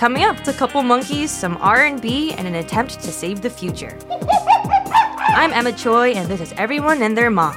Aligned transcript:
Coming 0.00 0.24
up, 0.24 0.46
a 0.46 0.54
couple 0.54 0.82
monkeys, 0.82 1.30
some 1.30 1.58
R&B, 1.58 2.32
and 2.32 2.48
an 2.48 2.54
attempt 2.54 3.00
to 3.02 3.12
save 3.12 3.42
the 3.42 3.50
future. 3.50 3.98
I'm 4.08 5.52
Emma 5.52 5.72
Choi, 5.72 6.12
and 6.12 6.26
this 6.26 6.40
is 6.40 6.54
Everyone 6.56 7.02
and 7.02 7.14
Their 7.14 7.28
Mom. 7.28 7.54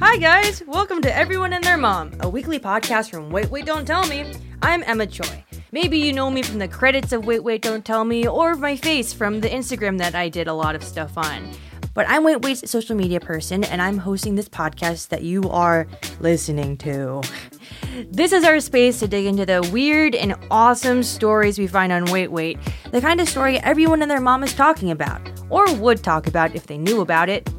Hi 0.00 0.16
guys, 0.18 0.62
welcome 0.68 1.02
to 1.02 1.12
Everyone 1.12 1.52
and 1.52 1.64
Their 1.64 1.76
Mom, 1.76 2.12
a 2.20 2.28
weekly 2.28 2.60
podcast 2.60 3.10
from 3.10 3.30
Wait 3.30 3.50
Wait 3.50 3.66
Don't 3.66 3.84
Tell 3.84 4.06
Me. 4.06 4.32
I'm 4.62 4.84
Emma 4.86 5.08
Choi. 5.08 5.44
Maybe 5.72 5.98
you 5.98 6.12
know 6.12 6.30
me 6.30 6.42
from 6.42 6.60
the 6.60 6.68
credits 6.68 7.10
of 7.10 7.26
Wait 7.26 7.42
Wait 7.42 7.62
Don't 7.62 7.84
Tell 7.84 8.04
Me 8.04 8.28
or 8.28 8.54
my 8.54 8.76
face 8.76 9.12
from 9.12 9.40
the 9.40 9.48
Instagram 9.48 9.98
that 9.98 10.14
I 10.14 10.28
did 10.28 10.46
a 10.46 10.54
lot 10.54 10.76
of 10.76 10.84
stuff 10.84 11.18
on. 11.18 11.50
But 11.92 12.06
I'm 12.08 12.22
Wait 12.22 12.42
Wait's 12.42 12.70
social 12.70 12.94
media 12.94 13.18
person 13.18 13.64
and 13.64 13.82
I'm 13.82 13.98
hosting 13.98 14.36
this 14.36 14.48
podcast 14.48 15.08
that 15.08 15.22
you 15.22 15.50
are 15.50 15.88
listening 16.20 16.76
to. 16.78 17.20
This 18.08 18.32
is 18.32 18.44
our 18.44 18.60
space 18.60 19.00
to 19.00 19.08
dig 19.08 19.26
into 19.26 19.44
the 19.44 19.68
weird 19.72 20.14
and 20.14 20.36
awesome 20.52 21.02
stories 21.02 21.58
we 21.58 21.66
find 21.66 21.92
on 21.92 22.04
Wait 22.06 22.30
Wait, 22.30 22.58
the 22.92 23.00
kind 23.00 23.20
of 23.20 23.28
story 23.28 23.58
everyone 23.58 24.02
and 24.02 24.10
their 24.10 24.20
mom 24.20 24.44
is 24.44 24.54
talking 24.54 24.92
about, 24.92 25.20
or 25.50 25.72
would 25.74 26.02
talk 26.04 26.28
about 26.28 26.54
if 26.54 26.68
they 26.68 26.78
knew 26.78 27.00
about 27.00 27.28
it. 27.28 27.50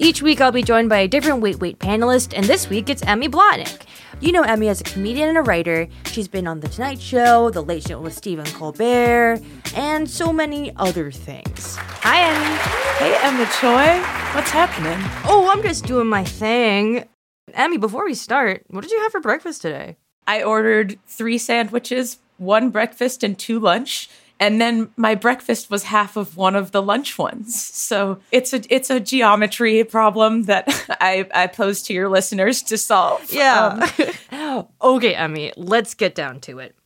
Each 0.00 0.20
week 0.20 0.40
I'll 0.40 0.52
be 0.52 0.64
joined 0.64 0.88
by 0.88 0.98
a 0.98 1.08
different 1.08 1.40
Wait 1.40 1.60
Wait 1.60 1.78
panelist, 1.78 2.34
and 2.36 2.44
this 2.46 2.68
week 2.68 2.90
it's 2.90 3.02
Emmy 3.04 3.28
Blotnick. 3.28 3.82
You 4.20 4.32
know 4.32 4.42
Emmy 4.42 4.68
as 4.68 4.80
a 4.80 4.84
comedian 4.84 5.28
and 5.28 5.38
a 5.38 5.42
writer. 5.42 5.86
She's 6.06 6.26
been 6.26 6.48
on 6.48 6.58
The 6.58 6.68
Tonight 6.68 7.00
Show, 7.00 7.50
The 7.50 7.62
Late 7.62 7.86
Show 7.86 8.00
with 8.00 8.14
Stephen 8.14 8.46
Colbert, 8.46 9.40
and 9.76 10.10
so 10.10 10.32
many 10.32 10.74
other 10.76 11.12
things. 11.12 11.78
Hi, 12.08 12.20
Emmy. 12.20 12.56
Hey, 13.00 13.18
Emma 13.20 13.50
Choi. 13.58 14.00
What's 14.32 14.52
happening? 14.52 14.96
Oh, 15.24 15.50
I'm 15.52 15.60
just 15.60 15.86
doing 15.86 16.06
my 16.06 16.22
thing. 16.22 17.04
Emmy, 17.52 17.78
before 17.78 18.04
we 18.04 18.14
start, 18.14 18.62
what 18.68 18.82
did 18.82 18.92
you 18.92 19.00
have 19.00 19.10
for 19.10 19.20
breakfast 19.20 19.60
today? 19.60 19.96
I 20.24 20.44
ordered 20.44 21.00
three 21.08 21.36
sandwiches, 21.36 22.18
one 22.36 22.70
breakfast 22.70 23.24
and 23.24 23.36
two 23.36 23.58
lunch. 23.58 24.08
And 24.38 24.60
then 24.60 24.90
my 24.96 25.16
breakfast 25.16 25.68
was 25.68 25.82
half 25.82 26.16
of 26.16 26.36
one 26.36 26.54
of 26.54 26.70
the 26.70 26.80
lunch 26.80 27.18
ones. 27.18 27.60
So 27.60 28.20
it's 28.30 28.52
a 28.52 28.62
it's 28.72 28.88
a 28.88 29.00
geometry 29.00 29.82
problem 29.82 30.44
that 30.44 30.68
I, 31.00 31.26
I 31.34 31.48
pose 31.48 31.82
to 31.82 31.92
your 31.92 32.08
listeners 32.08 32.62
to 32.62 32.78
solve. 32.78 33.32
Yeah. 33.32 33.90
Um, 34.30 34.68
okay, 34.80 35.16
Emmy, 35.16 35.52
let's 35.56 35.94
get 35.94 36.14
down 36.14 36.38
to 36.42 36.60
it. 36.60 36.76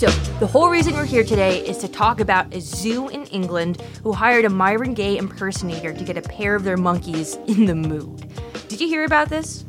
So, 0.00 0.08
the 0.38 0.46
whole 0.46 0.70
reason 0.70 0.94
we're 0.94 1.04
here 1.04 1.24
today 1.24 1.58
is 1.58 1.76
to 1.76 1.86
talk 1.86 2.20
about 2.20 2.54
a 2.54 2.60
zoo 2.62 3.10
in 3.10 3.26
England 3.26 3.82
who 4.02 4.14
hired 4.14 4.46
a 4.46 4.48
Marvin 4.48 4.94
Gaye 4.94 5.18
impersonator 5.18 5.92
to 5.92 6.04
get 6.04 6.16
a 6.16 6.22
pair 6.22 6.54
of 6.54 6.64
their 6.64 6.78
monkeys 6.78 7.34
in 7.46 7.66
the 7.66 7.74
mood. 7.74 8.26
Did 8.68 8.80
you 8.80 8.88
hear 8.88 9.04
about 9.04 9.28
this? 9.28 9.66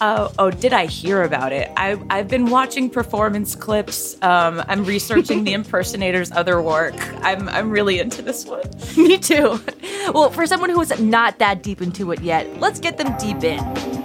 Oh, 0.00 0.32
oh, 0.38 0.50
did 0.50 0.72
I 0.72 0.86
hear 0.86 1.22
about 1.22 1.52
it? 1.52 1.70
I, 1.76 2.00
I've 2.08 2.28
been 2.28 2.46
watching 2.46 2.88
performance 2.88 3.54
clips. 3.54 4.16
Um, 4.22 4.64
I'm 4.68 4.86
researching 4.86 5.44
the 5.44 5.52
impersonator's 5.58 6.32
other 6.32 6.62
work. 6.62 6.94
I'm, 7.22 7.46
I'm 7.50 7.68
really 7.68 7.98
into 7.98 8.22
this 8.22 8.46
one. 8.46 8.62
Me 8.96 9.18
too. 9.18 9.60
Well, 10.14 10.30
for 10.30 10.46
someone 10.46 10.70
who 10.70 10.80
is 10.80 10.98
not 10.98 11.40
that 11.40 11.62
deep 11.62 11.82
into 11.82 12.10
it 12.12 12.22
yet, 12.22 12.58
let's 12.58 12.80
get 12.80 12.96
them 12.96 13.14
deep 13.18 13.44
in. 13.44 13.97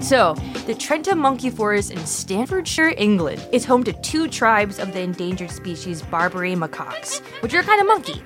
So, 0.00 0.34
the 0.66 0.74
Trentham 0.74 1.18
Monkey 1.18 1.50
Forest 1.50 1.90
in 1.90 2.04
Staffordshire, 2.06 2.94
England, 2.96 3.44
is 3.50 3.64
home 3.64 3.82
to 3.84 3.92
two 3.94 4.28
tribes 4.28 4.78
of 4.78 4.92
the 4.92 5.00
endangered 5.00 5.50
species 5.50 6.02
Barbary 6.02 6.54
macaques, 6.54 7.20
which 7.42 7.54
are 7.54 7.62
kind 7.62 7.80
of 7.80 7.86
monkey. 7.86 8.22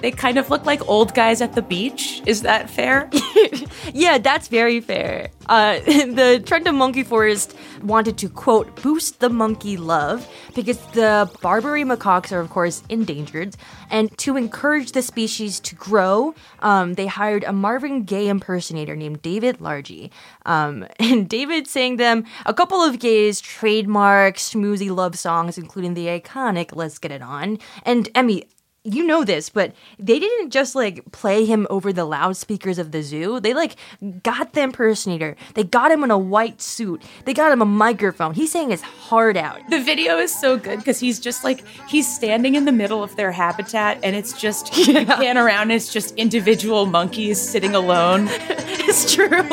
They 0.00 0.10
kind 0.10 0.38
of 0.38 0.50
look 0.50 0.66
like 0.66 0.86
old 0.86 1.14
guys 1.14 1.40
at 1.40 1.54
the 1.54 1.62
beach. 1.62 2.22
Is 2.26 2.42
that 2.42 2.68
fair? 2.68 3.10
yeah, 3.94 4.18
that's 4.18 4.48
very 4.48 4.80
fair. 4.80 5.30
Uh, 5.46 5.78
the 5.84 6.42
Trentham 6.44 6.76
Monkey 6.76 7.02
Forest 7.02 7.54
wanted 7.82 8.18
to, 8.18 8.28
quote, 8.28 8.82
boost 8.82 9.20
the 9.20 9.28
monkey 9.28 9.76
love 9.76 10.28
because 10.54 10.78
the 10.92 11.30
Barbary 11.42 11.84
macaques 11.84 12.32
are, 12.32 12.40
of 12.40 12.50
course, 12.50 12.82
endangered. 12.88 13.56
And 13.90 14.16
to 14.18 14.36
encourage 14.36 14.92
the 14.92 15.02
species 15.02 15.60
to 15.60 15.74
grow, 15.74 16.34
um, 16.60 16.94
they 16.94 17.06
hired 17.06 17.44
a 17.44 17.52
Marvin 17.52 18.04
Gaye 18.04 18.28
impersonator 18.28 18.96
named 18.96 19.22
David 19.22 19.58
Largy. 19.58 20.10
Um, 20.46 20.86
and 20.98 21.28
David 21.28 21.66
sang 21.66 21.96
them 21.96 22.24
a 22.46 22.54
couple 22.54 22.80
of 22.80 22.98
Gaye's 22.98 23.40
trademark 23.40 24.36
schmoozy 24.36 24.94
love 24.94 25.16
songs, 25.18 25.58
including 25.58 25.94
the 25.94 26.06
iconic 26.06 26.74
Let's 26.74 26.98
Get 26.98 27.12
It 27.12 27.22
On. 27.22 27.58
And 27.84 28.08
Emmy, 28.14 28.44
you 28.84 29.06
know 29.06 29.24
this, 29.24 29.48
but 29.48 29.72
they 29.98 30.18
didn't 30.18 30.50
just 30.50 30.74
like 30.74 31.10
play 31.10 31.46
him 31.46 31.66
over 31.70 31.90
the 31.90 32.04
loudspeakers 32.04 32.78
of 32.78 32.92
the 32.92 33.02
zoo. 33.02 33.40
They 33.40 33.54
like 33.54 33.76
got 34.22 34.52
the 34.52 34.60
impersonator. 34.60 35.36
They 35.54 35.64
got 35.64 35.90
him 35.90 36.04
in 36.04 36.10
a 36.10 36.18
white 36.18 36.60
suit. 36.60 37.02
They 37.24 37.32
got 37.32 37.50
him 37.50 37.62
a 37.62 37.66
microphone. 37.66 38.34
He's 38.34 38.52
saying 38.52 38.68
his 38.70 38.82
heart 38.82 39.38
out. 39.38 39.60
The 39.70 39.82
video 39.82 40.18
is 40.18 40.38
so 40.38 40.58
good 40.58 40.78
because 40.78 41.00
he's 41.00 41.18
just 41.18 41.44
like 41.44 41.64
he's 41.88 42.14
standing 42.14 42.56
in 42.56 42.66
the 42.66 42.72
middle 42.72 43.02
of 43.02 43.16
their 43.16 43.32
habitat, 43.32 44.00
and 44.02 44.14
it's 44.14 44.38
just 44.38 44.76
yeah. 44.86 45.00
you 45.00 45.06
pan 45.06 45.38
around. 45.38 45.70
It's 45.70 45.90
just 45.90 46.14
individual 46.16 46.84
monkeys 46.84 47.40
sitting 47.40 47.74
alone. 47.74 48.26
it's 48.30 49.14
true. 49.14 49.48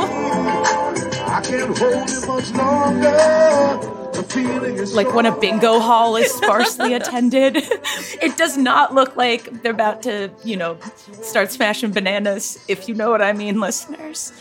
I 4.15 4.23
can't 4.23 4.47
hold 4.47 4.63
it 4.63 4.77
much 4.77 4.79
longer 4.79 4.85
like 4.95 5.13
when 5.13 5.25
a 5.25 5.37
bingo 5.37 5.79
hall 5.79 6.15
is 6.15 6.31
sparsely 6.31 6.93
attended. 6.93 7.57
it 8.21 8.37
does 8.37 8.57
not 8.57 8.93
look 8.93 9.15
like 9.15 9.61
they're 9.61 9.71
about 9.71 10.03
to, 10.03 10.31
you 10.43 10.57
know, 10.57 10.77
start 11.21 11.51
smashing 11.51 11.91
bananas, 11.91 12.63
if 12.67 12.87
you 12.87 12.95
know 12.95 13.09
what 13.09 13.21
I 13.21 13.33
mean, 13.33 13.59
listeners. 13.59 14.31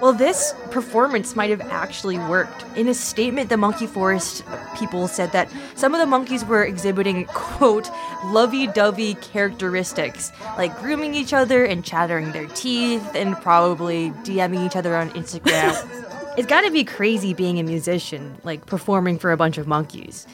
Well, 0.00 0.12
this 0.12 0.54
performance 0.70 1.36
might 1.36 1.50
have 1.50 1.60
actually 1.60 2.18
worked. 2.18 2.64
In 2.76 2.88
a 2.88 2.94
statement, 2.94 3.48
the 3.48 3.56
Monkey 3.56 3.86
Forest 3.86 4.44
people 4.76 5.08
said 5.08 5.32
that 5.32 5.50
some 5.74 5.94
of 5.94 6.00
the 6.00 6.06
monkeys 6.06 6.44
were 6.44 6.64
exhibiting, 6.64 7.26
quote, 7.26 7.88
lovey 8.24 8.66
dovey 8.66 9.14
characteristics, 9.14 10.32
like 10.56 10.76
grooming 10.80 11.14
each 11.14 11.32
other 11.32 11.64
and 11.64 11.84
chattering 11.84 12.32
their 12.32 12.46
teeth 12.46 13.14
and 13.14 13.36
probably 13.36 14.10
DMing 14.22 14.66
each 14.66 14.76
other 14.76 14.96
on 14.96 15.10
Instagram. 15.10 16.14
It's 16.38 16.46
got 16.46 16.60
to 16.60 16.70
be 16.70 16.84
crazy 16.84 17.34
being 17.34 17.58
a 17.58 17.64
musician, 17.64 18.38
like 18.44 18.64
performing 18.64 19.18
for 19.18 19.32
a 19.32 19.36
bunch 19.36 19.58
of 19.58 19.66
monkeys. 19.66 20.24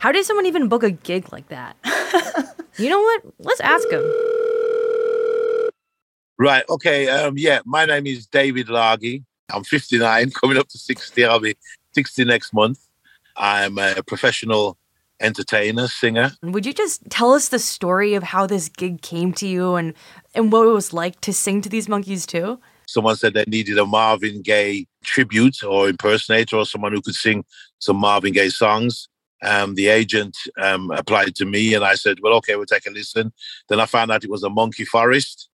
How 0.00 0.10
did 0.10 0.24
someone 0.24 0.44
even 0.46 0.66
book 0.66 0.82
a 0.82 0.90
gig 0.90 1.32
like 1.32 1.46
that? 1.50 1.76
you 2.78 2.90
know 2.90 3.00
what? 3.00 3.22
Let's 3.38 3.60
ask 3.60 3.88
him. 3.88 4.02
Right. 6.36 6.64
Okay. 6.68 7.08
Um, 7.08 7.38
yeah. 7.38 7.60
My 7.64 7.84
name 7.84 8.08
is 8.08 8.26
David 8.26 8.66
Largy. 8.66 9.22
I'm 9.52 9.62
59, 9.62 10.30
coming 10.40 10.58
up 10.58 10.66
to 10.66 10.78
60. 10.78 11.24
I'll 11.24 11.38
be 11.38 11.54
60 11.92 12.24
next 12.24 12.52
month. 12.52 12.80
I'm 13.36 13.78
a 13.78 14.02
professional 14.02 14.76
entertainer, 15.20 15.86
singer. 15.86 16.32
Would 16.42 16.66
you 16.66 16.72
just 16.72 17.08
tell 17.08 17.34
us 17.34 17.50
the 17.50 17.60
story 17.60 18.14
of 18.14 18.24
how 18.24 18.48
this 18.48 18.68
gig 18.68 19.00
came 19.00 19.32
to 19.34 19.46
you 19.46 19.76
and 19.76 19.94
and 20.34 20.50
what 20.50 20.66
it 20.66 20.72
was 20.72 20.92
like 20.92 21.20
to 21.20 21.32
sing 21.32 21.60
to 21.60 21.68
these 21.68 21.88
monkeys 21.88 22.26
too? 22.26 22.58
Someone 22.88 23.14
said 23.14 23.34
they 23.34 23.44
needed 23.46 23.78
a 23.78 23.86
Marvin 23.86 24.42
Gaye 24.42 24.88
tribute 25.02 25.62
or 25.62 25.88
impersonator 25.88 26.56
or 26.56 26.66
someone 26.66 26.92
who 26.92 27.02
could 27.02 27.14
sing 27.14 27.44
some 27.78 27.96
Marvin 27.96 28.32
Gaye 28.32 28.48
songs. 28.48 29.08
Um, 29.44 29.74
the 29.74 29.88
agent 29.88 30.36
um, 30.60 30.90
applied 30.92 31.34
to 31.36 31.44
me 31.44 31.74
and 31.74 31.84
I 31.84 31.94
said, 31.94 32.18
well, 32.22 32.34
okay, 32.34 32.54
we'll 32.54 32.66
take 32.66 32.86
a 32.86 32.90
listen. 32.90 33.32
Then 33.68 33.80
I 33.80 33.86
found 33.86 34.12
out 34.12 34.24
it 34.24 34.30
was 34.30 34.44
a 34.44 34.50
monkey 34.50 34.84
forest. 34.84 35.48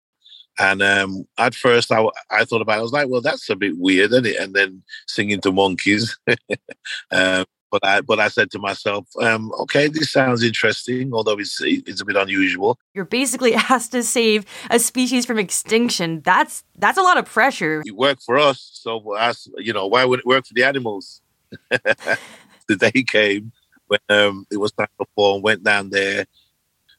And 0.59 0.83
um, 0.83 1.25
at 1.39 1.55
first, 1.55 1.93
I, 1.93 2.05
I 2.31 2.45
thought 2.45 2.63
about 2.63 2.77
it. 2.77 2.81
I 2.81 2.83
was 2.83 2.93
like, 2.93 3.09
well, 3.09 3.21
that's 3.21 3.49
a 3.49 3.57
bit 3.57 3.79
weird, 3.79 4.11
isn't 4.11 4.27
it? 4.27 4.37
And 4.37 4.55
then 4.55 4.83
singing 5.07 5.41
to 5.43 5.53
monkeys. 5.53 6.19
um, 7.11 7.45
but 7.71 7.85
I 7.85 8.01
but 8.01 8.19
I 8.21 8.29
said 8.29 8.51
to 8.53 8.59
myself, 8.59 9.07
um, 9.21 9.53
okay, 9.61 9.89
this 9.89 10.13
sounds 10.13 10.43
interesting, 10.43 11.13
although 11.13 11.39
it's 11.39 11.59
it's 11.61 12.01
a 12.01 12.05
bit 12.05 12.17
unusual. 12.17 12.79
You're 12.95 13.05
basically 13.05 13.55
asked 13.71 13.93
to 13.93 14.03
save 14.03 14.47
a 14.71 14.79
species 14.79 15.27
from 15.27 15.39
extinction. 15.39 16.21
That's 16.23 16.65
that's 16.77 16.99
a 16.99 17.03
lot 17.03 17.19
of 17.19 17.27
pressure. 17.27 17.83
It 17.85 17.97
worked 17.97 18.23
for 18.23 18.39
us, 18.39 18.71
so 18.73 19.15
us, 19.17 19.49
you 19.59 19.73
know, 19.73 19.87
why 19.87 20.05
would 20.05 20.21
it 20.21 20.27
work 20.27 20.47
for 20.47 20.55
the 20.55 20.65
animals? 20.65 21.21
the 21.71 22.77
day 22.77 23.03
came 23.03 23.53
when 23.87 24.01
um, 24.09 24.47
it 24.51 24.59
was 24.59 24.73
time 24.73 24.89
to 24.99 25.05
perform. 25.05 25.43
Went 25.43 25.65
down 25.65 25.91
there, 25.91 26.27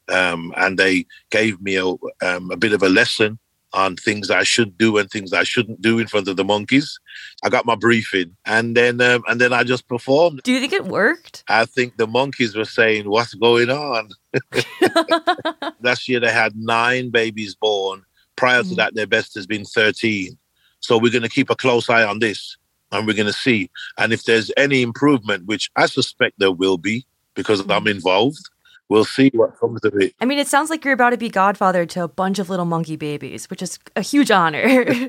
um, 0.09 0.53
and 0.57 0.77
they 0.77 1.05
gave 1.29 1.61
me 1.61 1.75
a, 1.77 1.85
um, 2.25 2.51
a 2.51 2.57
bit 2.57 2.73
of 2.73 2.83
a 2.83 2.89
lesson 2.89 3.39
on 3.74 3.95
things 3.95 4.30
I 4.30 4.44
should 4.44 4.77
do 4.77 4.98
and 4.98 5.10
things 5.10 5.33
I 5.33 5.44
shouldn't 5.44 5.81
do 5.81 6.00
in 6.00 6.07
front 6.07 6.27
of 6.27 6.38
the 6.38 6.44
monkeys. 6.44 7.00
I 7.44 7.50
got 7.50 7.66
my 7.66 7.75
briefing, 7.75 8.36
and 8.45 8.75
then 8.75 9.01
um, 9.01 9.24
and 9.27 9.39
then 9.39 9.54
I 9.54 9.63
just 9.63 9.88
performed. 9.88 10.42
Do 10.44 10.51
you 10.51 10.60
think 10.60 10.74
it 10.74 10.86
worked? 10.86 11.44
I 11.48 11.66
think 11.66 11.98
the 11.98 12.07
monkeys 12.07 12.56
were 12.56 12.66
saying, 12.66 13.10
"What's 13.10 13.33
going 13.33 13.69
on?" 13.69 14.10
Last 15.81 16.07
year 16.07 16.19
they 16.19 16.31
had 16.31 16.56
nine 16.56 17.10
babies 17.10 17.56
born. 17.56 18.04
Prior 18.36 18.63
to 18.63 18.69
mm. 18.69 18.75
that, 18.77 18.95
their 18.95 19.07
best 19.07 19.36
has 19.36 19.45
been 19.45 19.66
thirteen. 19.66 20.38
So 20.80 20.98
we're 20.98 21.12
going 21.12 21.24
to 21.24 21.30
keep 21.30 21.50
a 21.50 21.56
close 21.56 21.89
eye 21.89 22.04
on 22.04 22.19
this, 22.19 22.57
and 22.92 23.06
we're 23.06 23.13
going 23.13 23.27
to 23.27 23.33
see. 23.33 23.69
And 23.98 24.13
if 24.13 24.24
there's 24.24 24.51
any 24.57 24.81
improvement, 24.81 25.45
which 25.45 25.69
I 25.75 25.88
suspect 25.88 26.39
there 26.39 26.51
will 26.51 26.77
be, 26.77 27.06
because 27.36 27.62
mm. 27.62 27.75
I'm 27.75 27.88
involved, 27.88 28.50
we'll 28.89 29.06
see 29.06 29.30
what 29.33 29.57
comes 29.59 29.83
of 29.86 29.94
it. 29.95 30.13
I 30.19 30.25
mean, 30.25 30.39
it 30.39 30.47
sounds 30.47 30.69
like 30.69 30.83
you're 30.83 30.94
about 30.94 31.12
to 31.12 31.18
be 31.18 31.30
godfather 31.30 31.86
to 31.88 32.03
a 32.03 32.07
bunch 32.07 32.39
of 32.39 32.50
little 32.50 32.65
monkey 32.65 32.95
babies, 32.95 33.50
which 33.50 33.62
is 33.62 33.80
a 33.95 34.01
huge 34.01 34.31
honor. 34.31 35.07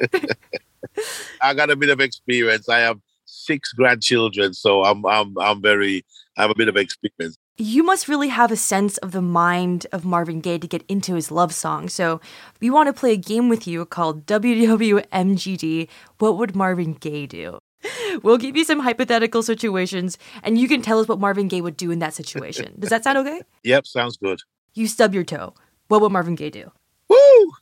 I 1.43 1.55
got 1.55 1.71
a 1.71 1.77
bit 1.77 1.89
of 1.89 2.01
experience. 2.01 2.69
I 2.69 2.81
have 2.81 3.01
six 3.25 3.73
grandchildren, 3.73 4.55
so 4.55 4.85
I'm 4.85 5.05
I'm 5.07 5.37
I'm 5.39 5.63
very 5.63 6.05
I 6.37 6.43
have 6.43 6.51
a 6.51 6.55
bit 6.55 6.69
of 6.69 6.77
experience. 6.77 7.37
You 7.57 7.83
must 7.83 8.09
really 8.09 8.29
have 8.29 8.51
a 8.51 8.57
sense 8.57 8.97
of 8.99 9.13
the 9.13 9.21
mind 9.21 9.87
of 9.93 10.05
Marvin 10.05 10.41
Gaye 10.41 10.59
to 10.59 10.67
get 10.67 10.85
into 10.89 11.15
his 11.15 11.31
love 11.31 11.53
song. 11.53 11.91
So, 11.91 12.19
we 12.59 12.71
want 12.71 12.87
to 12.87 12.95
play 12.95 13.13
a 13.13 13.19
game 13.19 13.51
with 13.51 13.67
you 13.67 13.85
called 13.85 14.25
WWMGD 14.25 15.89
What 16.19 16.39
Would 16.39 16.57
Marvin 16.57 16.95
Gaye 16.95 17.27
Do? 17.27 17.59
We'll 18.23 18.39
give 18.39 18.57
you 18.57 18.65
some 18.65 18.81
hypothetical 18.81 19.43
situations 19.43 20.19
and 20.43 20.59
you 20.59 20.69
can 20.69 20.83
tell 20.83 20.99
us 20.99 21.09
what 21.09 21.21
Marvin 21.21 21.49
Gaye 21.49 21.61
would 21.61 21.77
do 21.77 21.91
in 21.91 21.99
that 22.01 22.15
situation. 22.15 22.75
Does 22.79 22.91
that 22.91 23.05
sound 23.05 23.19
okay? 23.19 23.41
Yep, 23.65 23.87
sounds 23.87 24.17
good. 24.17 24.41
You 24.75 24.87
stub 24.87 25.15
your 25.15 25.25
toe. 25.25 25.55
What 25.89 26.01
would 26.01 26.13
Marvin 26.13 26.35
Gaye 26.35 26.51
do? 26.51 26.71
Woo! 27.09 27.53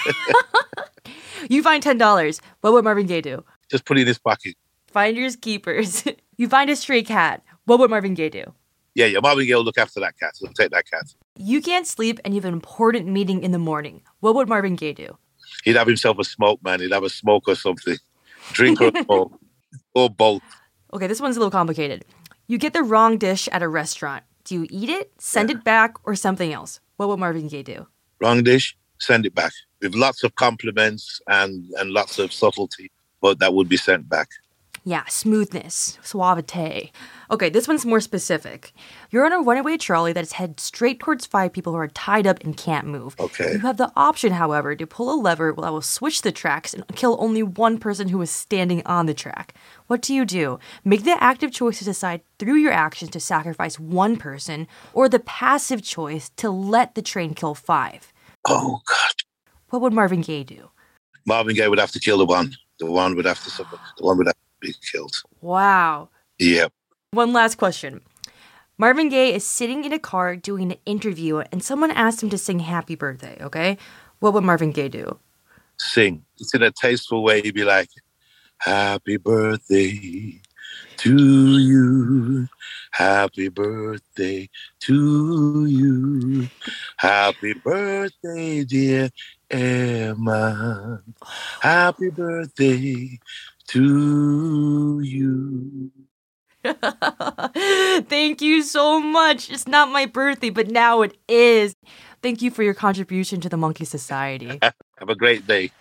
You 1.49 1.63
find 1.63 1.83
$10. 1.83 2.39
What 2.61 2.73
would 2.73 2.83
Marvin 2.83 3.05
Gaye 3.05 3.21
do? 3.21 3.43
Just 3.69 3.85
put 3.85 3.97
it 3.97 4.01
in 4.01 4.07
his 4.07 4.17
pocket. 4.19 4.55
Finders 4.87 5.35
keepers. 5.35 6.03
you 6.37 6.47
find 6.49 6.69
a 6.69 6.75
stray 6.75 7.03
cat. 7.03 7.43
What 7.65 7.79
would 7.79 7.89
Marvin 7.89 8.13
Gaye 8.13 8.29
do? 8.29 8.53
Yeah, 8.95 9.05
yeah. 9.05 9.19
Marvin 9.19 9.45
Gaye 9.45 9.55
will 9.55 9.63
look 9.63 9.77
after 9.77 9.99
that 9.99 10.19
cat. 10.19 10.33
He'll 10.39 10.51
take 10.53 10.71
that 10.71 10.89
cat. 10.89 11.13
You 11.37 11.61
can't 11.61 11.85
sleep 11.85 12.19
and 12.25 12.33
you 12.33 12.41
have 12.41 12.47
an 12.47 12.53
important 12.53 13.07
meeting 13.07 13.43
in 13.43 13.51
the 13.51 13.59
morning. 13.59 14.01
What 14.19 14.35
would 14.35 14.49
Marvin 14.49 14.75
Gaye 14.75 14.93
do? 14.93 15.17
He'd 15.63 15.75
have 15.75 15.87
himself 15.87 16.17
a 16.19 16.23
smoke, 16.23 16.63
man. 16.63 16.79
He'd 16.79 16.91
have 16.91 17.03
a 17.03 17.09
smoke 17.09 17.43
or 17.47 17.55
something. 17.55 17.97
Drink 18.53 18.81
or 18.81 18.91
smoke. 19.03 19.39
Or 19.97 20.11
both. 20.11 20.43
Okay, 20.93 21.07
this 21.07 21.19
one's 21.19 21.37
a 21.37 21.39
little 21.39 21.49
complicated. 21.49 22.05
You 22.45 22.59
get 22.59 22.73
the 22.73 22.83
wrong 22.83 23.17
dish 23.17 23.49
at 23.51 23.63
a 23.63 23.67
restaurant. 23.67 24.23
Do 24.43 24.53
you 24.53 24.67
eat 24.69 24.89
it, 24.89 25.11
send 25.17 25.49
it 25.49 25.63
back, 25.63 25.95
or 26.03 26.13
something 26.15 26.53
else? 26.53 26.79
What 26.97 27.09
would 27.09 27.17
Marvin 27.17 27.47
Gaye 27.47 27.63
do? 27.63 27.87
Wrong 28.21 28.43
dish, 28.43 28.77
send 28.99 29.25
it 29.25 29.33
back. 29.33 29.53
With 29.81 29.95
lots 29.95 30.23
of 30.23 30.35
compliments 30.35 31.19
and, 31.27 31.65
and 31.79 31.89
lots 31.89 32.19
of 32.19 32.31
subtlety, 32.31 32.91
but 33.23 33.39
that 33.39 33.55
would 33.55 33.67
be 33.67 33.75
sent 33.75 34.07
back. 34.07 34.29
Yeah, 34.87 35.03
smoothness, 35.09 35.99
suavite. 36.01 36.91
Okay, 37.29 37.49
this 37.49 37.67
one's 37.67 37.85
more 37.85 37.99
specific. 37.99 38.71
You're 39.11 39.25
on 39.25 39.33
a 39.33 39.41
runaway 39.41 39.75
trolley 39.75 40.13
that 40.13 40.23
is 40.23 40.31
headed 40.31 40.61
straight 40.61 41.01
towards 41.01 41.25
five 41.25 41.51
people 41.51 41.73
who 41.73 41.79
are 41.79 41.89
tied 41.89 42.25
up 42.25 42.41
and 42.41 42.55
can't 42.55 42.87
move. 42.87 43.13
Okay. 43.19 43.51
You 43.51 43.59
have 43.59 43.75
the 43.75 43.91
option, 43.97 44.31
however, 44.31 44.77
to 44.77 44.87
pull 44.87 45.13
a 45.13 45.19
lever 45.19 45.53
that 45.57 45.73
will 45.73 45.81
switch 45.81 46.21
the 46.21 46.31
tracks 46.31 46.73
and 46.73 46.87
kill 46.95 47.17
only 47.19 47.43
one 47.43 47.79
person 47.79 48.07
who 48.07 48.21
is 48.21 48.31
standing 48.31 48.81
on 48.85 49.07
the 49.07 49.13
track. 49.13 49.55
What 49.87 50.01
do 50.01 50.15
you 50.15 50.23
do? 50.23 50.57
Make 50.85 51.03
the 51.03 51.21
active 51.21 51.51
choice 51.51 51.79
to 51.79 51.83
decide 51.83 52.21
through 52.39 52.55
your 52.55 52.71
actions 52.71 53.11
to 53.11 53.19
sacrifice 53.19 53.77
one 53.77 54.15
person, 54.15 54.69
or 54.93 55.09
the 55.09 55.19
passive 55.19 55.83
choice 55.83 56.29
to 56.37 56.49
let 56.49 56.95
the 56.95 57.01
train 57.01 57.33
kill 57.33 57.55
five. 57.55 58.13
Oh, 58.47 58.79
God. 58.85 59.11
What 59.69 59.81
would 59.81 59.91
Marvin 59.91 60.21
Gaye 60.21 60.45
do? 60.45 60.69
Marvin 61.25 61.57
Gaye 61.57 61.67
would 61.67 61.77
have 61.77 61.91
to 61.91 61.99
kill 61.99 62.19
the 62.19 62.25
one. 62.25 62.55
The 62.79 62.85
one 62.85 63.17
would 63.17 63.25
have 63.25 63.43
to 63.43 63.49
suffer. 63.49 63.77
The 63.97 64.05
one 64.05 64.17
would 64.19 64.27
have 64.27 64.33
to 64.33 64.46
be 64.67 64.75
killed. 64.91 65.15
Wow. 65.41 66.09
Yep. 66.39 66.73
One 67.11 67.33
last 67.33 67.55
question. 67.55 68.01
Marvin 68.77 69.09
Gaye 69.09 69.33
is 69.33 69.45
sitting 69.45 69.85
in 69.85 69.93
a 69.93 69.99
car 69.99 70.35
doing 70.35 70.71
an 70.71 70.77
interview, 70.85 71.39
and 71.51 71.63
someone 71.63 71.91
asked 71.91 72.21
him 72.21 72.29
to 72.29 72.37
sing 72.37 72.59
Happy 72.59 72.95
Birthday, 72.95 73.37
okay? 73.41 73.77
What 74.19 74.33
would 74.33 74.43
Marvin 74.43 74.71
Gaye 74.71 74.89
do? 74.89 75.17
Sing. 75.79 76.23
It's 76.37 76.53
in 76.53 76.61
a 76.63 76.71
tasteful 76.71 77.23
way. 77.23 77.41
He'd 77.41 77.55
be 77.55 77.63
like, 77.63 77.89
Happy 78.59 79.17
birthday 79.17 80.41
to 80.97 81.57
you. 81.57 82.47
Happy 82.91 83.49
birthday 83.49 84.49
to 84.81 85.65
you. 85.67 86.47
Happy 86.97 87.53
birthday, 87.53 88.63
dear 88.63 89.09
Emma. 89.49 91.01
Happy 91.61 92.09
birthday 92.09 93.19
to 93.67 94.99
you. 95.03 95.91
Thank 98.09 98.41
you 98.41 98.63
so 98.63 98.99
much. 98.99 99.49
It's 99.49 99.67
not 99.67 99.89
my 99.89 100.05
birthday, 100.05 100.49
but 100.49 100.67
now 100.69 101.01
it 101.01 101.17
is. 101.27 101.75
Thank 102.21 102.41
you 102.41 102.51
for 102.51 102.63
your 102.63 102.73
contribution 102.73 103.41
to 103.41 103.49
the 103.49 103.57
Monkey 103.57 103.85
Society. 103.85 104.59
Have 104.61 105.09
a 105.09 105.15
great 105.15 105.45
day. 105.45 105.71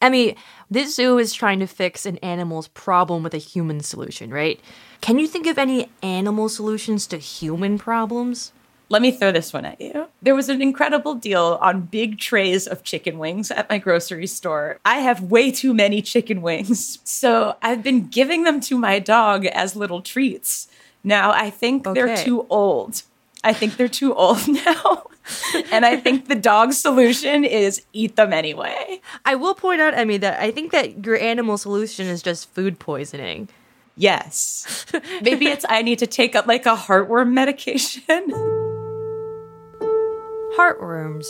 Emmy, 0.00 0.36
this 0.70 0.94
zoo 0.94 1.18
is 1.18 1.32
trying 1.32 1.58
to 1.58 1.66
fix 1.66 2.06
an 2.06 2.18
animal's 2.18 2.68
problem 2.68 3.22
with 3.22 3.34
a 3.34 3.38
human 3.38 3.80
solution, 3.80 4.30
right? 4.30 4.60
Can 5.00 5.18
you 5.18 5.26
think 5.26 5.46
of 5.46 5.58
any 5.58 5.90
animal 6.02 6.48
solutions 6.48 7.06
to 7.08 7.18
human 7.18 7.78
problems? 7.78 8.52
Let 8.90 9.02
me 9.02 9.10
throw 9.10 9.32
this 9.32 9.52
one 9.52 9.66
at 9.66 9.80
you. 9.80 10.06
There 10.22 10.34
was 10.34 10.48
an 10.48 10.62
incredible 10.62 11.14
deal 11.14 11.58
on 11.60 11.82
big 11.82 12.18
trays 12.18 12.66
of 12.66 12.84
chicken 12.84 13.18
wings 13.18 13.50
at 13.50 13.68
my 13.68 13.78
grocery 13.78 14.26
store. 14.26 14.78
I 14.84 15.00
have 15.00 15.22
way 15.22 15.50
too 15.50 15.74
many 15.74 16.00
chicken 16.00 16.42
wings, 16.42 16.98
so 17.04 17.56
I've 17.60 17.82
been 17.82 18.06
giving 18.06 18.44
them 18.44 18.60
to 18.62 18.78
my 18.78 18.98
dog 18.98 19.44
as 19.46 19.76
little 19.76 20.00
treats. 20.00 20.68
Now 21.04 21.32
I 21.32 21.50
think 21.50 21.84
they're 21.84 22.16
too 22.16 22.46
old. 22.48 23.02
I 23.44 23.52
think 23.52 23.76
they're 23.76 23.88
too 23.88 24.14
old 24.14 24.46
now. 24.66 25.07
and 25.72 25.84
I 25.84 25.96
think 25.96 26.28
the 26.28 26.34
dog 26.34 26.72
solution 26.72 27.44
is 27.44 27.82
eat 27.92 28.16
them 28.16 28.32
anyway. 28.32 29.00
I 29.24 29.34
will 29.34 29.54
point 29.54 29.80
out, 29.80 29.94
Emmy, 29.94 30.16
that 30.18 30.40
I 30.40 30.50
think 30.50 30.72
that 30.72 31.04
your 31.04 31.18
animal 31.18 31.58
solution 31.58 32.06
is 32.06 32.22
just 32.22 32.52
food 32.54 32.78
poisoning. 32.78 33.48
Yes. 33.96 34.86
Maybe 35.22 35.48
it's 35.48 35.64
I 35.68 35.82
need 35.82 35.98
to 35.98 36.06
take 36.06 36.36
up 36.36 36.46
like 36.46 36.66
a 36.66 36.76
heartworm 36.76 37.32
medication. 37.32 38.02
Heartworms. 40.56 41.26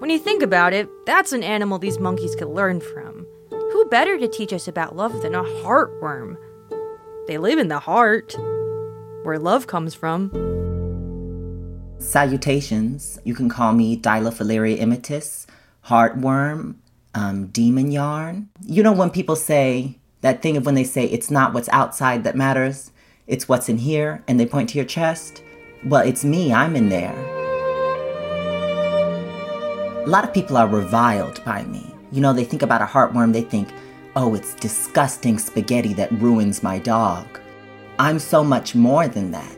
When 0.00 0.10
you 0.10 0.18
think 0.18 0.42
about 0.42 0.72
it, 0.72 0.88
that's 1.06 1.32
an 1.32 1.42
animal 1.42 1.78
these 1.78 1.98
monkeys 1.98 2.36
could 2.36 2.48
learn 2.48 2.80
from. 2.80 3.26
Who 3.50 3.84
better 3.86 4.18
to 4.18 4.28
teach 4.28 4.52
us 4.52 4.68
about 4.68 4.96
love 4.96 5.22
than 5.22 5.34
a 5.34 5.42
heartworm? 5.42 6.36
They 7.26 7.36
live 7.36 7.58
in 7.58 7.68
the 7.68 7.80
heart, 7.80 8.34
where 9.24 9.38
love 9.38 9.66
comes 9.66 9.94
from. 9.94 10.30
Salutations. 11.98 13.18
You 13.24 13.34
can 13.34 13.48
call 13.48 13.72
me 13.72 13.98
Dirofilaria 13.98 14.78
immitis, 14.78 15.46
heartworm, 15.86 16.76
um, 17.14 17.48
demon 17.48 17.90
yarn. 17.90 18.48
You 18.64 18.82
know 18.82 18.92
when 18.92 19.10
people 19.10 19.36
say 19.36 19.98
that 20.20 20.40
thing 20.40 20.56
of 20.56 20.64
when 20.64 20.74
they 20.74 20.84
say 20.84 21.04
it's 21.04 21.30
not 21.30 21.52
what's 21.52 21.68
outside 21.70 22.24
that 22.24 22.36
matters, 22.36 22.92
it's 23.26 23.48
what's 23.48 23.68
in 23.68 23.78
here, 23.78 24.22
and 24.28 24.38
they 24.38 24.46
point 24.46 24.70
to 24.70 24.78
your 24.78 24.84
chest? 24.84 25.42
Well, 25.84 26.06
it's 26.06 26.24
me, 26.24 26.52
I'm 26.52 26.76
in 26.76 26.88
there. 26.88 27.14
A 30.04 30.08
lot 30.08 30.24
of 30.24 30.32
people 30.32 30.56
are 30.56 30.68
reviled 30.68 31.44
by 31.44 31.64
me. 31.64 31.94
You 32.12 32.20
know, 32.20 32.32
they 32.32 32.44
think 32.44 32.62
about 32.62 32.80
a 32.80 32.86
heartworm, 32.86 33.32
they 33.32 33.42
think, 33.42 33.68
oh, 34.16 34.34
it's 34.34 34.54
disgusting 34.54 35.38
spaghetti 35.38 35.92
that 35.94 36.12
ruins 36.12 36.62
my 36.62 36.78
dog. 36.78 37.26
I'm 37.98 38.18
so 38.18 38.42
much 38.44 38.74
more 38.74 39.08
than 39.08 39.32
that. 39.32 39.57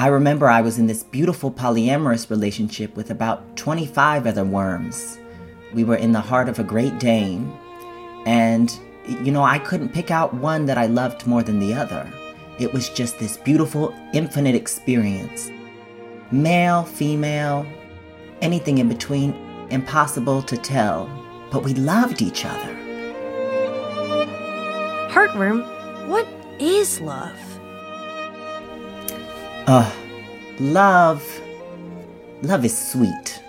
I 0.00 0.06
remember 0.06 0.48
I 0.48 0.62
was 0.62 0.78
in 0.78 0.86
this 0.86 1.02
beautiful 1.02 1.50
polyamorous 1.50 2.30
relationship 2.30 2.96
with 2.96 3.10
about 3.10 3.54
25 3.58 4.26
other 4.26 4.44
worms. 4.44 5.18
We 5.74 5.84
were 5.84 5.96
in 5.96 6.12
the 6.12 6.22
heart 6.22 6.48
of 6.48 6.58
a 6.58 6.64
Great 6.64 6.98
Dane, 6.98 7.52
and 8.24 8.74
you 9.06 9.30
know, 9.30 9.42
I 9.42 9.58
couldn't 9.58 9.92
pick 9.92 10.10
out 10.10 10.32
one 10.32 10.64
that 10.64 10.78
I 10.78 10.86
loved 10.86 11.26
more 11.26 11.42
than 11.42 11.58
the 11.58 11.74
other. 11.74 12.10
It 12.58 12.72
was 12.72 12.88
just 12.88 13.18
this 13.18 13.36
beautiful, 13.36 13.94
infinite 14.14 14.54
experience. 14.54 15.50
Male, 16.30 16.84
female, 16.84 17.66
anything 18.40 18.78
in 18.78 18.88
between, 18.88 19.34
impossible 19.68 20.40
to 20.44 20.56
tell, 20.56 21.10
but 21.52 21.62
we 21.62 21.74
loved 21.74 22.22
each 22.22 22.46
other. 22.46 22.74
Heartworm, 25.10 26.08
what 26.08 26.26
is 26.58 27.02
love? 27.02 27.49
Ugh, 29.66 29.92
love. 30.58 31.24
Love 32.42 32.64
is 32.64 32.76
sweet. 32.76 33.42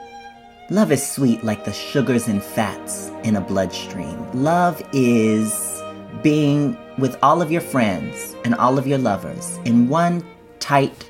Love 0.69 0.91
is 0.91 1.05
sweet 1.05 1.43
like 1.43 1.65
the 1.65 1.73
sugars 1.73 2.27
and 2.27 2.41
fats 2.41 3.11
in 3.23 3.35
a 3.35 3.41
bloodstream. 3.41 4.25
Love 4.33 4.81
is 4.93 5.81
being 6.21 6.77
with 6.97 7.17
all 7.23 7.41
of 7.41 7.51
your 7.51 7.61
friends 7.61 8.35
and 8.45 8.55
all 8.55 8.77
of 8.77 8.85
your 8.85 8.97
lovers 8.97 9.57
in 9.65 9.87
one 9.87 10.23
tight 10.59 11.09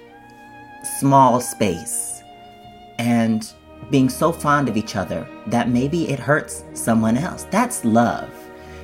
small 1.00 1.39
space 1.39 2.22
and 3.00 3.53
being 3.89 4.10
so 4.10 4.31
fond 4.31 4.70
of 4.70 4.77
each 4.77 4.96
other 4.96 5.27
that 5.48 5.70
maybe 5.70 6.10
it 6.10 6.20
hurts 6.20 6.63
someone 6.74 7.17
else. 7.17 7.43
That's 7.51 7.84
love. 7.84 8.29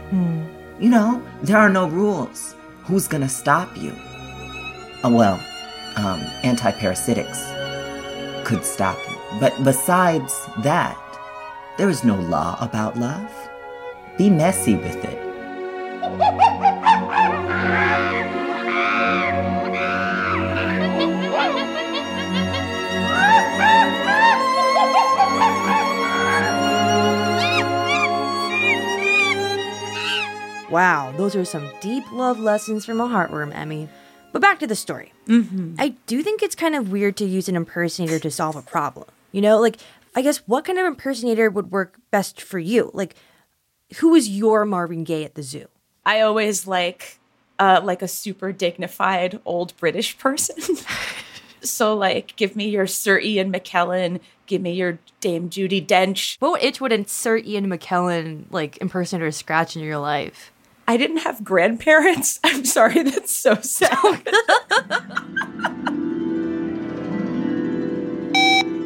Hmm. 0.10 0.44
You 0.80 0.90
know, 0.90 1.24
there 1.42 1.58
are 1.58 1.70
no 1.70 1.88
rules. 1.88 2.56
Who's 2.84 3.08
gonna 3.08 3.30
stop 3.30 3.76
you? 3.78 3.94
Oh, 5.04 5.14
well, 5.14 5.40
um, 5.98 6.22
antiparasitics 6.44 8.46
could 8.46 8.64
stop 8.64 8.98
you. 9.10 9.18
But 9.40 9.62
besides 9.64 10.34
that, 10.60 10.98
there 11.78 11.90
is 11.90 12.04
no 12.04 12.16
law 12.16 12.58
about 12.62 12.98
love. 12.98 13.32
Be 14.18 14.30
messy 14.30 14.76
with 14.76 15.04
it. 15.04 15.24
Wow, 30.70 31.14
those 31.18 31.36
are 31.36 31.46
some 31.46 31.72
deep 31.82 32.04
love 32.12 32.40
lessons 32.40 32.86
from 32.86 33.00
a 33.00 33.08
heartworm, 33.08 33.56
Emmy. 33.56 33.90
But 34.32 34.42
back 34.42 34.60
to 34.60 34.68
the 34.68 34.76
story. 34.76 35.14
Mm-hmm. 35.28 35.76
I 35.80 35.96
do 36.06 36.22
think 36.22 36.44
it's 36.44 36.56
kind 36.56 36.76
of 36.76 36.92
weird 36.92 37.18
to 37.18 37.26
use 37.26 37.50
an 37.50 37.56
impersonator 37.56 38.20
to 38.20 38.32
solve 38.32 38.56
a 38.56 38.62
problem. 38.62 39.08
You 39.32 39.42
know, 39.42 39.60
like, 39.60 39.78
I 40.16 40.22
guess 40.22 40.38
what 40.48 40.66
kind 40.66 40.80
of 40.80 40.86
impersonator 40.86 41.50
would 41.50 41.72
work 41.72 41.98
best 42.12 42.42
for 42.42 42.60
you? 42.60 42.92
Like, 42.94 43.16
who 43.98 44.16
is 44.16 44.30
your 44.30 44.66
Marvin 44.66 45.04
Gaye 45.04 45.24
at 45.24 45.36
the 45.36 45.44
zoo? 45.44 45.68
I 46.06 46.22
always 46.22 46.68
like 46.68 47.20
uh, 47.60 47.82
like 47.84 48.02
a 48.02 48.08
super 48.08 48.52
dignified 48.52 49.40
old 49.46 49.76
British 49.78 50.18
person. 50.18 50.78
so 51.62 51.96
like, 51.96 52.36
give 52.36 52.56
me 52.56 52.70
your 52.70 52.88
Sir 52.88 53.20
Ian 53.20 53.52
McKellen, 53.52 54.20
give 54.46 54.62
me 54.62 54.74
your 54.74 55.00
Dame 55.20 55.50
Judi 55.50 55.86
Dench. 55.86 56.38
What 56.40 56.64
itch 56.64 56.80
would 56.82 56.92
insert 56.94 57.46
Ian 57.46 57.68
McKellen, 57.68 58.46
like, 58.52 58.78
impersonator 58.78 59.32
scratch 59.32 59.76
in 59.76 59.84
your 59.84 59.98
life? 59.98 60.52
I 60.90 60.96
didn't 60.96 61.18
have 61.18 61.44
grandparents. 61.44 62.40
I'm 62.44 62.64
sorry, 62.64 63.04
that's 63.04 63.36
so 63.36 63.56
sad. 63.56 64.28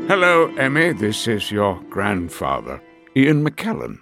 Hello, 0.08 0.54
Emmy. 0.58 0.94
This 0.94 1.28
is 1.28 1.52
your 1.52 1.80
grandfather, 1.90 2.82
Ian 3.16 3.48
McKellen. 3.48 4.00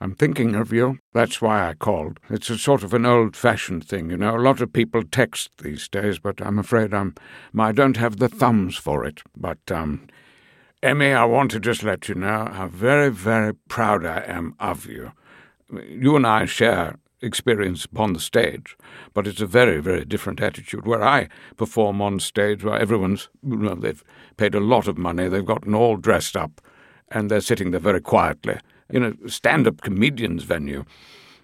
I'm 0.00 0.14
thinking 0.14 0.54
of 0.54 0.72
you. 0.72 0.98
That's 1.12 1.40
why 1.42 1.68
I 1.68 1.74
called. 1.74 2.20
It's 2.30 2.50
a 2.50 2.58
sort 2.58 2.82
of 2.82 2.94
an 2.94 3.06
old-fashioned 3.06 3.86
thing, 3.86 4.10
you 4.10 4.16
know. 4.16 4.36
A 4.36 4.38
lot 4.38 4.60
of 4.60 4.72
people 4.72 5.02
text 5.02 5.50
these 5.62 5.88
days, 5.88 6.18
but 6.18 6.40
I'm 6.40 6.58
afraid 6.58 6.94
I'm 6.94 7.14
I 7.58 7.72
don't 7.72 7.96
have 7.96 8.18
the 8.18 8.28
thumbs 8.28 8.76
for 8.76 9.04
it. 9.04 9.22
But 9.36 9.58
um, 9.70 10.06
Emmy, 10.82 11.12
I 11.12 11.24
want 11.24 11.50
to 11.52 11.60
just 11.60 11.82
let 11.82 12.08
you 12.08 12.14
know 12.14 12.48
how 12.52 12.68
very, 12.68 13.10
very 13.10 13.54
proud 13.54 14.04
I 14.04 14.22
am 14.26 14.54
of 14.60 14.86
you. 14.86 15.12
You 15.88 16.16
and 16.16 16.26
I 16.26 16.44
share 16.44 16.96
experience 17.20 17.84
upon 17.84 18.12
the 18.12 18.20
stage, 18.20 18.76
but 19.14 19.26
it's 19.26 19.40
a 19.40 19.46
very, 19.46 19.80
very 19.80 20.04
different 20.04 20.40
attitude. 20.40 20.86
Where 20.86 21.02
I 21.02 21.28
perform 21.56 22.02
on 22.02 22.20
stage, 22.20 22.64
where 22.64 22.78
everyone's, 22.78 23.28
you 23.42 23.56
know, 23.56 23.74
they've 23.74 24.04
paid 24.36 24.54
a 24.54 24.60
lot 24.60 24.88
of 24.88 24.98
money, 24.98 25.28
they've 25.28 25.44
gotten 25.44 25.74
all 25.74 25.96
dressed 25.96 26.36
up, 26.36 26.60
and 27.10 27.30
they're 27.30 27.40
sitting 27.40 27.70
there 27.70 27.80
very 27.80 28.00
quietly 28.00 28.58
in 28.90 29.02
a 29.04 29.28
stand-up 29.28 29.80
comedian's 29.80 30.44
venue, 30.44 30.84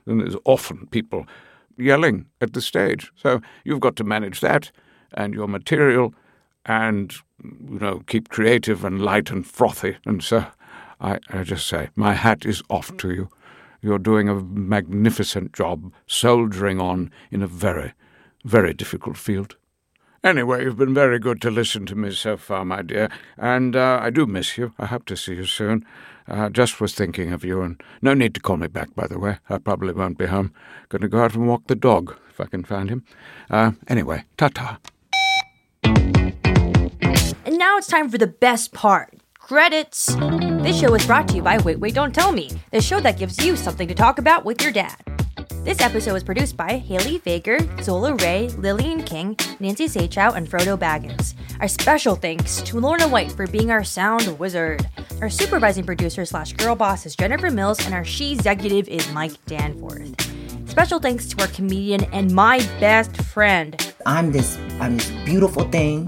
and 0.07 0.21
there's 0.21 0.37
often 0.45 0.87
people 0.91 1.27
yelling 1.79 2.27
at 2.41 2.53
the 2.53 2.61
stage. 2.61 3.11
So 3.15 3.41
you've 3.65 3.81
got 3.81 3.97
to 3.97 4.05
manage 4.05 4.41
that 4.41 4.71
and 5.15 5.35
your 5.35 5.49
material, 5.49 6.15
and 6.67 7.13
you 7.43 7.79
know, 7.79 8.03
keep 8.07 8.29
creative 8.29 8.85
and 8.85 9.01
light 9.01 9.31
and 9.31 9.47
frothy. 9.47 9.97
And 10.05 10.23
so, 10.23 10.47
I, 11.01 11.19
I 11.31 11.43
just 11.43 11.67
say, 11.67 11.89
my 11.97 12.13
hat 12.13 12.45
is 12.45 12.63
off 12.69 12.97
to 12.99 13.11
you. 13.11 13.31
You're 13.83 13.99
doing 13.99 14.29
a 14.29 14.35
magnificent 14.35 15.53
job 15.53 15.93
soldiering 16.07 16.81
on 16.81 17.11
in 17.31 17.43
a 17.43 17.47
very, 17.47 17.95
very 18.45 18.75
difficult 18.75 19.17
field. 19.17 19.57
Anyway, 20.23 20.63
you've 20.63 20.77
been 20.77 20.93
very 20.93 21.19
good 21.19 21.41
to 21.41 21.51
listen 21.51 21.87
to 21.87 21.95
me 21.95 22.11
so 22.11 22.37
far, 22.37 22.63
my 22.63 22.83
dear, 22.83 23.09
and 23.39 23.75
uh, 23.75 24.01
I 24.03 24.11
do 24.11 24.27
miss 24.27 24.59
you. 24.59 24.75
I 24.79 24.85
hope 24.85 25.07
to 25.07 25.17
see 25.17 25.35
you 25.35 25.47
soon. 25.47 25.87
Uh, 26.29 26.51
just 26.51 26.79
was 26.79 26.95
thinking 26.95 27.33
of 27.33 27.43
you, 27.43 27.63
and 27.63 27.83
no 28.03 28.13
need 28.13 28.35
to 28.35 28.41
call 28.41 28.59
me 28.59 28.67
back, 28.67 28.95
by 28.95 29.07
the 29.07 29.19
way. 29.19 29.39
I 29.49 29.57
probably 29.57 29.95
won't 29.95 30.19
be 30.19 30.27
home. 30.27 30.53
Going 30.91 31.01
to 31.01 31.09
go 31.09 31.25
out 31.25 31.35
and 31.35 31.49
walk 31.49 31.69
the 31.69 31.75
dog, 31.75 32.17
if 32.29 32.39
I 32.39 32.45
can 32.45 32.65
find 32.65 32.91
him. 32.91 33.03
Uh, 33.49 33.73
anyway, 33.89 34.25
ta-ta. 34.37 34.79
And 35.83 37.59
now 37.59 37.79
it's 37.79 37.87
time 37.87 38.11
for 38.11 38.19
the 38.19 38.27
best 38.27 38.75
part 38.75 39.20
credits. 39.51 40.15
This 40.63 40.79
show 40.79 40.95
is 40.95 41.05
brought 41.05 41.27
to 41.27 41.35
you 41.35 41.43
by 41.43 41.59
Wait, 41.59 41.81
Wait, 41.81 41.93
Don't 41.93 42.15
Tell 42.15 42.31
Me, 42.31 42.53
the 42.71 42.81
show 42.81 43.01
that 43.01 43.19
gives 43.19 43.45
you 43.45 43.57
something 43.57 43.89
to 43.89 43.97
talk 43.97 44.21
about 44.21 44.45
with 44.45 44.63
your 44.63 44.71
dad. 44.71 44.95
This 45.65 45.81
episode 45.81 46.13
was 46.13 46.23
produced 46.23 46.57
by 46.57 46.77
Haley 46.79 47.19
Faker, 47.19 47.59
Zola 47.83 48.15
Ray, 48.15 48.47
Lillian 48.51 49.03
King, 49.03 49.37
Nancy 49.59 49.87
Saechao, 49.87 50.37
and 50.37 50.49
Frodo 50.49 50.79
Baggins. 50.79 51.35
Our 51.59 51.67
special 51.67 52.15
thanks 52.15 52.63
to 52.63 52.79
Lorna 52.79 53.09
White 53.09 53.33
for 53.33 53.49
being 53.49 53.73
our 53.73 53.83
sound 53.83 54.39
wizard. 54.39 54.89
Our 55.21 55.29
supervising 55.29 55.85
producer 55.85 56.25
slash 56.25 56.53
girl 56.53 56.77
boss 56.77 57.05
is 57.05 57.17
Jennifer 57.17 57.51
Mills, 57.51 57.85
and 57.85 57.93
our 57.93 58.05
she 58.05 58.31
executive 58.35 58.87
is 58.87 59.13
Mike 59.13 59.45
Danforth. 59.47 60.15
Special 60.71 61.01
thanks 61.01 61.27
to 61.27 61.41
our 61.41 61.49
comedian 61.49 62.05
and 62.13 62.33
my 62.33 62.59
best 62.79 63.17
friend, 63.17 63.95
I'm 64.07 64.31
this 64.31 64.57
I'm 64.79 64.97
this 64.97 65.11
beautiful 65.25 65.65
thing 65.65 66.07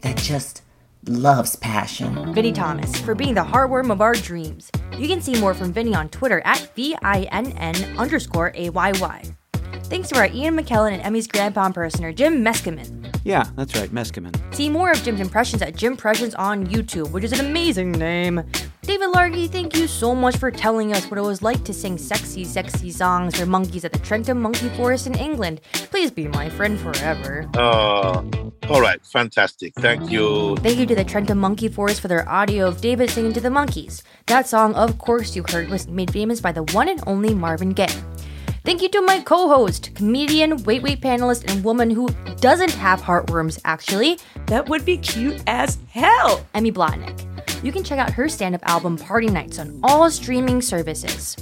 that 0.00 0.16
just 0.16 0.62
loves 1.08 1.56
passion. 1.56 2.34
Vinny 2.34 2.52
Thomas, 2.52 3.00
for 3.00 3.14
being 3.14 3.34
the 3.34 3.44
heartworm 3.44 3.90
of 3.90 4.00
our 4.00 4.14
dreams. 4.14 4.70
You 4.96 5.08
can 5.08 5.20
see 5.20 5.40
more 5.40 5.54
from 5.54 5.72
Vinny 5.72 5.94
on 5.94 6.08
Twitter 6.08 6.42
at 6.44 6.74
V-I-N-N 6.74 7.98
underscore 7.98 8.52
A-Y-Y. 8.54 9.22
Thanks 9.84 10.10
to 10.10 10.18
our 10.18 10.26
Ian 10.26 10.54
McKellen 10.54 10.92
and 10.92 11.02
Emmy's 11.02 11.26
grandpa 11.26 11.64
impersonator, 11.64 12.12
Jim 12.12 12.44
Meskimen. 12.44 13.08
Yeah, 13.24 13.44
that's 13.56 13.74
right, 13.74 13.90
Meskimen. 13.90 14.34
See 14.54 14.68
more 14.68 14.90
of 14.90 15.02
Jim's 15.02 15.20
impressions 15.20 15.62
at 15.62 15.76
Jim 15.76 15.92
Impressions 15.92 16.34
on 16.34 16.66
YouTube, 16.66 17.10
which 17.10 17.24
is 17.24 17.32
an 17.32 17.44
amazing 17.44 17.92
name. 17.92 18.42
David 18.82 19.08
Largy, 19.10 19.50
thank 19.50 19.76
you 19.76 19.86
so 19.86 20.14
much 20.14 20.36
for 20.36 20.50
telling 20.50 20.92
us 20.92 21.10
what 21.10 21.18
it 21.18 21.22
was 21.22 21.42
like 21.42 21.64
to 21.64 21.72
sing 21.72 21.98
sexy, 21.98 22.44
sexy 22.44 22.90
songs 22.90 23.38
for 23.38 23.46
monkeys 23.46 23.84
at 23.84 23.92
the 23.92 23.98
Trentham 23.98 24.40
Monkey 24.40 24.68
Forest 24.70 25.06
in 25.06 25.14
England. 25.14 25.60
Please 25.72 26.10
be 26.10 26.28
my 26.28 26.48
friend 26.48 26.78
forever. 26.78 27.48
Uh, 27.54 28.22
all 28.68 28.80
right, 28.80 29.04
fantastic. 29.04 29.72
Thank 29.76 30.10
you. 30.10 30.56
Thank 30.56 30.78
you 30.78 30.86
to 30.86 30.94
the 30.94 31.04
Trentham 31.04 31.38
Monkey 31.38 31.68
Forest 31.68 32.00
for 32.00 32.08
their 32.08 32.28
audio 32.28 32.68
of 32.68 32.80
David 32.80 33.08
singing 33.10 33.32
to 33.32 33.40
the 33.40 33.50
monkeys. 33.50 34.02
That 34.26 34.46
song, 34.46 34.74
of 34.74 34.98
course, 34.98 35.34
you 35.34 35.44
heard 35.48 35.68
was 35.68 35.88
made 35.88 36.10
famous 36.10 36.40
by 36.40 36.52
the 36.52 36.64
one 36.64 36.88
and 36.88 37.02
only 37.06 37.32
Marvin 37.34 37.70
Gaye. 37.70 37.88
Thank 38.64 38.82
you 38.82 38.90
to 38.90 39.00
my 39.00 39.20
co 39.20 39.48
host, 39.48 39.94
comedian, 39.94 40.62
wait 40.64 40.82
wait 40.82 41.00
panelist, 41.00 41.50
and 41.50 41.64
woman 41.64 41.88
who 41.90 42.10
doesn't 42.40 42.72
have 42.72 43.00
heartworms, 43.00 43.58
actually, 43.64 44.18
that 44.46 44.68
would 44.68 44.84
be 44.84 44.98
cute 44.98 45.42
as 45.46 45.78
hell. 45.88 46.44
Emmy 46.52 46.70
Blotnick. 46.70 47.24
You 47.64 47.72
can 47.72 47.82
check 47.82 47.98
out 47.98 48.10
her 48.10 48.28
stand 48.28 48.54
up 48.54 48.68
album 48.68 48.98
Party 48.98 49.28
Nights 49.28 49.58
on 49.58 49.80
all 49.82 50.10
streaming 50.10 50.60
services. 50.60 51.36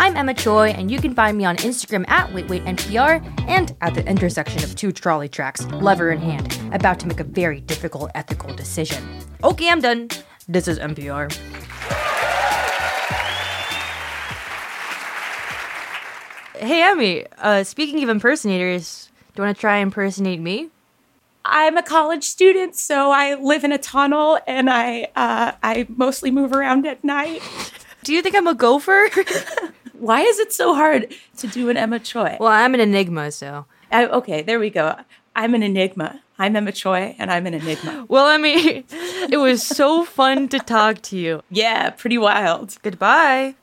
I'm 0.00 0.16
Emma 0.16 0.32
Choi, 0.32 0.68
and 0.68 0.92
you 0.92 1.00
can 1.00 1.12
find 1.12 1.36
me 1.36 1.44
on 1.44 1.56
Instagram 1.56 2.08
at 2.08 2.30
WaitWaitNPR 2.30 3.48
and 3.48 3.76
at 3.80 3.94
the 3.94 4.06
intersection 4.08 4.62
of 4.62 4.76
two 4.76 4.92
trolley 4.92 5.28
tracks, 5.28 5.66
lever 5.66 6.12
in 6.12 6.20
hand, 6.20 6.56
about 6.72 7.00
to 7.00 7.08
make 7.08 7.18
a 7.18 7.24
very 7.24 7.60
difficult 7.62 8.12
ethical 8.14 8.54
decision. 8.54 9.02
Okay, 9.42 9.68
I'm 9.68 9.80
done. 9.80 10.08
This 10.46 10.68
is 10.68 10.78
NPR. 10.78 11.32
Hey, 16.54 16.82
Emmy, 16.82 17.26
uh, 17.38 17.64
speaking 17.64 18.00
of 18.04 18.08
impersonators, 18.08 19.10
do 19.34 19.42
you 19.42 19.46
want 19.46 19.56
to 19.56 19.60
try 19.60 19.78
impersonate 19.78 20.40
me? 20.40 20.68
I'm 21.44 21.76
a 21.76 21.82
college 21.82 22.24
student, 22.24 22.76
so 22.76 23.10
I 23.10 23.34
live 23.34 23.64
in 23.64 23.72
a 23.72 23.78
tunnel 23.78 24.38
and 24.46 24.70
I 24.70 25.08
uh, 25.16 25.52
I 25.62 25.86
mostly 25.88 26.30
move 26.30 26.52
around 26.52 26.86
at 26.86 27.02
night. 27.02 27.42
Do 28.04 28.14
you 28.14 28.22
think 28.22 28.36
I'm 28.36 28.46
a 28.46 28.54
gopher? 28.54 29.10
Why 29.98 30.22
is 30.22 30.38
it 30.38 30.52
so 30.52 30.74
hard 30.74 31.12
to 31.38 31.46
do 31.46 31.68
an 31.70 31.76
Emma 31.76 31.98
Choi? 31.98 32.36
well, 32.40 32.50
I'm 32.50 32.74
an 32.74 32.80
enigma, 32.80 33.30
so. 33.32 33.66
I, 33.90 34.06
okay, 34.06 34.42
there 34.42 34.58
we 34.58 34.70
go. 34.70 34.96
I'm 35.34 35.54
an 35.54 35.62
enigma. 35.62 36.22
I'm 36.38 36.54
Emma 36.54 36.72
Choi, 36.72 37.16
and 37.18 37.30
I'm 37.30 37.46
an 37.46 37.54
enigma. 37.54 38.06
Well, 38.08 38.26
I 38.26 38.38
mean, 38.38 38.84
it 38.90 39.38
was 39.38 39.62
so 39.64 40.04
fun 40.04 40.48
to 40.48 40.58
talk 40.58 41.02
to 41.02 41.16
you. 41.16 41.42
Yeah, 41.50 41.90
pretty 41.90 42.18
wild. 42.18 42.76
Goodbye. 42.82 43.56